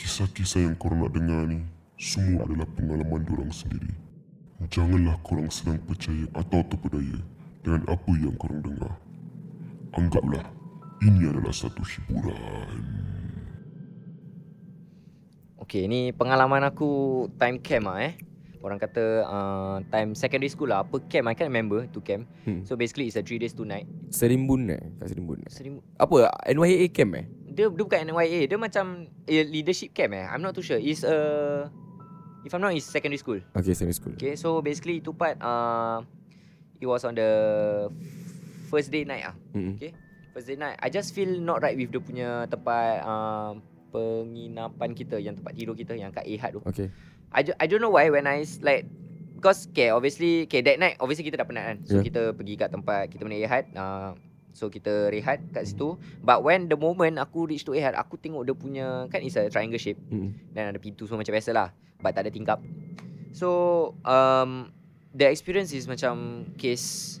[0.00, 1.60] Kisah-kisah yang korang nak dengar ni
[2.00, 3.92] Semua adalah pengalaman diorang sendiri
[4.72, 7.20] Janganlah korang senang percaya atau terpedaya
[7.60, 8.96] Dengan apa yang korang dengar
[9.92, 10.48] Anggaplah
[11.04, 12.80] Ini adalah satu hiburan
[15.60, 18.18] Okay, ni pengalaman aku time camp ah eh.
[18.58, 20.82] Orang kata uh, time secondary school lah.
[20.82, 21.30] Apa camp?
[21.30, 22.26] I can't remember tu camp.
[22.42, 22.66] Hmm.
[22.66, 23.86] So basically it's a 3 days 2 night.
[24.10, 25.50] Serimbun eh Kat Serimbun eh?
[25.52, 28.46] Seribu, Apa NYAA camp eh dia, dia bukan NYA.
[28.46, 30.24] Dia macam eh, leadership camp eh.
[30.24, 30.78] I'm not too sure.
[30.78, 31.68] It's a...
[32.46, 33.42] If I'm not, it's secondary school.
[33.52, 35.36] Okay secondary school Okay, so basically itu part...
[35.42, 36.06] Uh,
[36.80, 37.30] it was on the
[38.72, 39.36] first day night ah.
[39.52, 39.76] Mm-mm.
[39.76, 39.92] Okay.
[40.32, 40.80] First day night.
[40.80, 43.04] I just feel not right with dia punya tempat...
[43.04, 43.52] Uh,
[43.90, 46.62] penginapan kita yang tempat tidur kita yang kat Ehad tu.
[46.62, 46.88] Okay
[47.30, 48.86] I, do, I don't know why when I like
[49.38, 51.78] because okay obviously okay that night obviously kita dah penat kan.
[51.86, 52.06] So Yeah.
[52.06, 54.14] kita pergi kat tempat kita punya Ehad uh,
[54.50, 55.94] so kita rehat kat situ.
[56.18, 59.46] But when the moment aku reach to Ehad aku tengok dia punya kan it's a
[59.46, 60.34] triangle shape Mm-mm.
[60.50, 61.68] dan ada pintu semua macam biasa lah
[61.98, 62.58] but tak ada tingkap.
[63.30, 63.48] So
[64.02, 64.74] um
[65.10, 67.18] the experience is macam case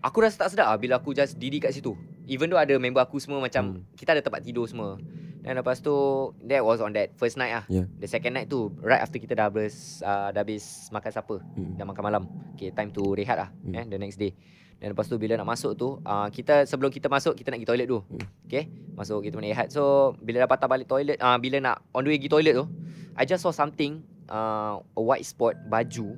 [0.00, 1.96] aku rasa tak sedap lah bila aku just diri kat situ.
[2.24, 3.84] Even though ada member aku semua macam Hmm.
[3.94, 4.96] kita ada tempat tidur semua.
[5.44, 5.92] Dan lepas tu
[6.40, 7.64] that was on that first night ah.
[7.68, 7.84] Yeah.
[8.00, 11.76] The second night tu right after kita dah habis uh, dah habis makan supper, Mm.
[11.76, 12.22] dah makan malam.
[12.56, 13.76] Okay, time to rehat lah Hmm.
[13.76, 14.32] eh the next day.
[14.84, 17.70] Dan lepas tu bila nak masuk tu uh, kita sebelum kita masuk kita nak pergi
[17.72, 18.04] toilet dulu.
[18.04, 18.20] Hmm.
[18.44, 19.72] Okay, masuk kita punya rehat.
[19.72, 22.68] So bila dah patah balik toilet uh, bila nak on the way pergi toilet tu,
[23.16, 26.12] I just saw something uh, a white spot baju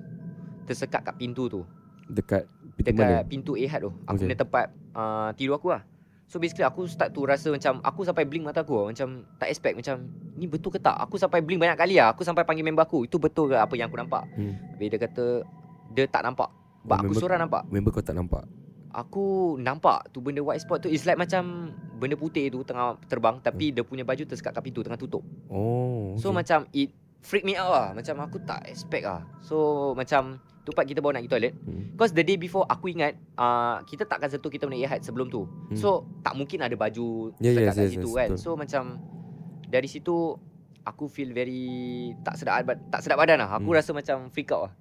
[0.66, 1.62] tersekat kat pintu tu.
[2.10, 3.94] Dekat pintu Dekat mana pintu Ehad tu.
[4.02, 4.26] Aku Okay.
[4.26, 4.66] punya tempat
[4.98, 5.86] uh, tidur aku lah.
[6.26, 8.90] So basically aku start to rasa macam aku sampai blink mata aku lah.
[8.90, 10.98] macam tak expect macam ni betul ke tak?
[11.06, 12.10] Aku sampai blink banyak kali lah.
[12.10, 13.06] Aku sampai panggil member aku.
[13.06, 14.26] Itu betul ke apa yang aku nampak?
[14.34, 14.58] Hmm.
[14.74, 15.24] Habis dia kata
[15.94, 16.50] dia tak nampak.
[16.86, 17.62] But aku member- seorang nampak.
[17.66, 18.44] Member kau tak nampak
[18.92, 19.24] Aku
[19.58, 23.68] nampak tu benda white spot tu It's like macam benda putih tu tengah terbang tapi
[23.68, 25.20] dia punya baju tersekat kat pintu tengah tutup.
[25.46, 27.86] Oh So macam it freak me out lah.
[27.92, 29.20] Macam aku tak expect lah.
[29.40, 29.56] So
[29.92, 31.54] macam tu part kita bawa nak pergi toilet.
[31.60, 31.82] Hmm.
[31.92, 35.44] Because the day before aku ingat uh, kita takkan sentuh kita punya ehad sebelum tu.
[35.44, 35.76] Hmm.
[35.76, 35.88] So
[36.22, 38.28] tak mungkin ada baju Yeah, sekat yes, kat yes, situ yes, kan.
[38.30, 38.40] betul.
[38.40, 38.82] So macam
[39.66, 40.16] dari situ
[40.82, 41.62] aku feel very
[42.22, 43.50] tak sedap tak sedap badan lah.
[43.52, 43.76] Aku Hmm.
[43.76, 44.72] rasa macam freak out lah.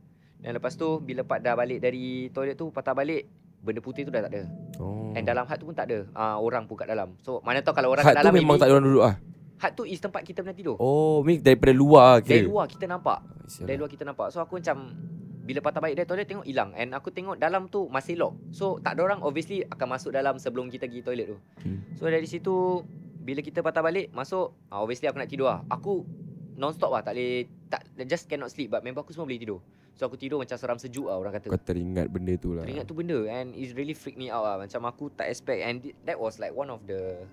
[0.45, 3.25] Dan lepas tu bila part dah balik dari toilet tu patah balik
[3.65, 4.45] benda putih tu dah tak ada.
[4.77, 6.05] Oh And dalam hut tu pun tak ada.
[6.13, 7.17] uh, orang pun kat dalam.
[7.25, 9.05] So mana tahu kalau orang Hut kat tu dalam memang maybe- tak ada orang duduk
[9.09, 9.15] ah.
[9.55, 10.75] Hut tu is tempat kita pernah tidur.
[10.77, 12.37] Oh, ni daripada luar kira.
[12.37, 13.25] Dari luar kita nampak.
[13.49, 14.27] Sial Dari luar kita nampak.
[14.29, 14.77] So aku macam
[15.45, 18.37] bila patah balik dari toilet tengok hilang and aku tengok dalam tu masih lock.
[18.53, 21.37] So tak ada orang obviously akan masuk dalam sebelum kita pergi toilet tu.
[21.65, 21.81] Hmm.
[21.97, 22.85] So dari situ
[23.25, 25.65] bila kita patah balik masuk ah, obviously aku nak tidur lah.
[25.73, 26.05] Aku
[26.53, 29.59] non stop lah tak boleh tak just cannot sleep but member aku semua boleh tidur.
[29.95, 31.47] So aku tidur macam seram sejuk lah orang kata.
[31.49, 32.67] Kau teringat benda tu lah.
[32.67, 34.55] Teringat tu benda and it really freak me out lah.
[34.59, 37.23] Macam aku tak expect and that was like one of the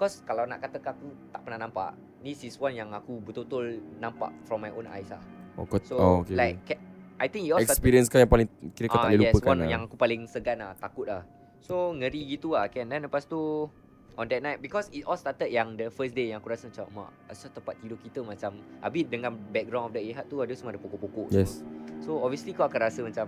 [0.00, 1.92] Cause kalau nak katakan aku tak pernah nampak
[2.24, 5.20] This is one yang aku betul-betul nampak from my own eyes lah
[5.60, 6.40] Oh, kau So oh, okay.
[6.40, 6.80] like
[7.20, 9.68] I think yours experience kau yang paling kira kau tak boleh yes, lupakan one lah.
[9.68, 11.28] yang aku paling segan lah Takut lah
[11.60, 13.68] So ngeri gitu lah kan Dan lepas tu
[14.14, 16.86] On that night Because it all started yang The first day yang aku rasa macam
[16.92, 18.50] Mak asal tempat tidur kita macam
[18.80, 21.62] Habis dengan background of the Ehad tu Ada semua ada pokok-pokok Yes.
[22.00, 23.26] So obviously kau akan rasa macam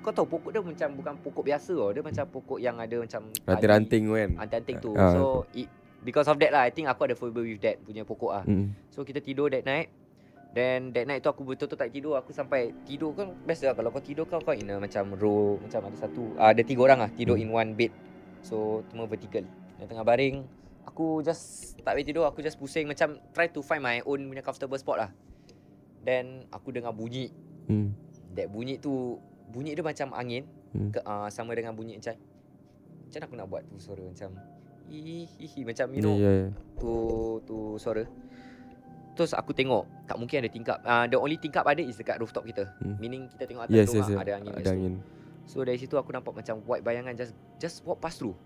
[0.00, 3.20] Kau tahu pokok dia macam Bukan pokok biasa tau Dia macam pokok yang ada macam
[3.44, 4.30] Ranting-ranting kan.
[4.38, 5.12] Ranting-ranting tu Ah.
[5.12, 5.66] So it,
[6.00, 8.44] Because of that lah I think aku ada phobia with that Punya pokok ah.
[8.44, 8.72] Hmm.
[8.88, 9.90] So kita tidur that night
[10.50, 13.90] Then that night tu aku betul-betul tak tidur Aku sampai tidur kan Biasa lah kalau
[13.90, 16.98] kau tidur kau Kau in a macam row Macam ada satu uh, Ada tiga orang
[17.00, 17.44] lah Tidur Hmm.
[17.44, 17.92] in one bed
[18.42, 19.44] So semua vertical
[19.76, 20.44] Dan tengah baring
[20.84, 24.40] Aku just Tak boleh tidur Aku just pusing Macam try to find my own punya
[24.40, 25.10] comfortable spot lah
[26.00, 27.28] Then aku dengar bunyi
[27.64, 27.94] Hmm.
[28.32, 30.90] That bunyi tu Bunyi dia macam angin Hmm.
[30.90, 32.14] ke, uh, Sama dengan bunyi macam
[33.04, 34.30] Macam aku nak buat tu suara Macam
[34.86, 36.48] Hihihi Macam you know ya, ya.
[36.74, 36.92] tu
[37.44, 38.02] tu suara.
[39.14, 40.78] Terus aku tengok tak mungkin ada tingkap.
[40.80, 42.66] Uh, the only tingkap ada is dekat rooftop kita.
[42.80, 42.96] Hmm.
[42.98, 44.18] Meaning kita tengok atas Yes, tu yes, yes.
[44.18, 44.50] ada angin.
[44.50, 44.94] Ada angin.
[45.50, 48.38] So dari situ aku nampak macam white bayangan just just walk past through.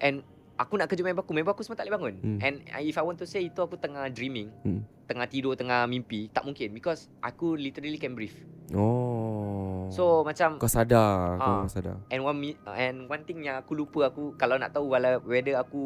[0.00, 0.24] And
[0.56, 1.36] aku nak kejut member aku.
[1.36, 2.14] Member aku semua tak boleh bangun.
[2.24, 2.38] Hmm.
[2.40, 4.48] And uh, if I want to say itu aku tengah dreaming.
[4.64, 4.80] Hmm.
[5.04, 6.32] Tengah tidur, tengah mimpi.
[6.32, 8.34] Tak mungkin because aku literally can breathe.
[8.72, 9.86] Oh.
[9.92, 11.62] So macam kau sadar, Ah.
[11.62, 12.00] kau sadar.
[12.08, 12.40] And one
[12.74, 15.82] and one thing yang aku lupa aku kalau nak tahu wala- whether aku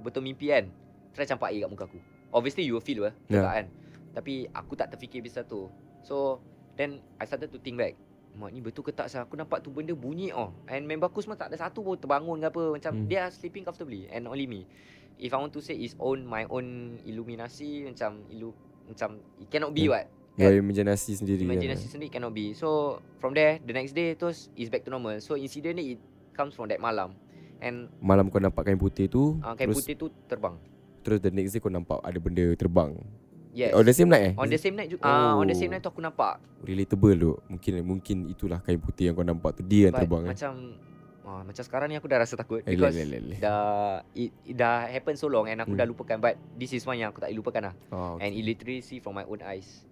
[0.00, 0.70] betul mimpi kan,
[1.10, 1.98] try campak air kat muka aku.
[2.30, 3.42] Obviously you will feel lah, Yeah.
[3.42, 3.52] yeah.
[3.56, 3.66] kan.
[4.14, 5.66] Tapi aku tak terfikir bisa tu.
[6.06, 6.38] So
[6.78, 7.98] then I started to think back.
[8.36, 9.24] Mak ni betul ke tak sah?
[9.24, 10.52] Aku nampak tu benda bunyi oh.
[10.68, 12.62] And member aku semua tak ada satu pun terbangun ke apa.
[12.76, 13.08] Macam Hmm.
[13.08, 13.16] hmm.
[13.16, 14.68] are sleeping comfortably and only me.
[15.16, 18.52] If I want to say is own my own illuminasi macam ilu
[18.84, 20.04] macam it cannot be Yeah.
[20.04, 20.06] what.
[20.36, 21.48] Kau imajinasi sendiri.
[21.48, 25.16] Imaginasi sendiri cannot be So from there The next day terus Is back to normal
[25.24, 26.00] So incident ni It
[26.36, 27.16] comes from that malam
[27.56, 28.04] And Kan?
[28.04, 30.60] Malam kau nampak kain putih tu, uh, Kain terus putih tu terbang
[31.06, 32.98] Terus the next day kau nampak ada benda terbang.
[33.56, 33.72] Yes.
[33.72, 34.32] On the same night eh?
[34.36, 35.02] On the same night juga.
[35.02, 35.72] Ah, on the same Oh.
[35.72, 36.36] night tu aku nampak.
[36.60, 37.30] Relatable tu.
[37.48, 40.30] Mungkin mungkin itulah kain putih yang kau nampak tu dia yang But terbang eh.
[40.30, 40.52] macam
[41.24, 43.40] ah, macam sekarang ni aku dah rasa takut Eh, because leh, leh.
[43.40, 45.80] dah it, it dah happen so long and aku Hmm.
[45.80, 47.74] dah lupakan but this is one yang aku tak lupakan lah.
[47.88, 49.88] Oh, And it literally see from my own eyes.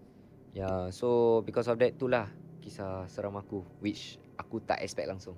[0.52, 2.28] Yeah, so because of that tu lah
[2.60, 5.34] kisah seram aku which aku tak expect langsung.